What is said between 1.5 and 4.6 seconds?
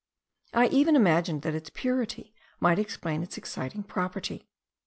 its purity might explain its exciting property.